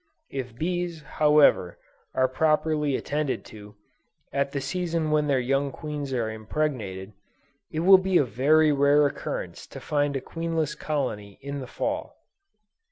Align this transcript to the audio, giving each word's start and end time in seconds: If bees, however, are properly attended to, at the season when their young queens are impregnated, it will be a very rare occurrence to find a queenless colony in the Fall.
If 0.31 0.55
bees, 0.57 1.03
however, 1.03 1.77
are 2.15 2.27
properly 2.27 2.95
attended 2.95 3.45
to, 3.53 3.75
at 4.33 4.51
the 4.51 4.59
season 4.59 5.11
when 5.11 5.27
their 5.27 5.39
young 5.39 5.71
queens 5.71 6.11
are 6.11 6.27
impregnated, 6.27 7.13
it 7.69 7.81
will 7.81 7.99
be 7.99 8.17
a 8.17 8.23
very 8.23 8.71
rare 8.71 9.05
occurrence 9.05 9.67
to 9.67 9.79
find 9.79 10.15
a 10.15 10.19
queenless 10.21 10.73
colony 10.73 11.37
in 11.43 11.59
the 11.59 11.67
Fall. 11.67 12.15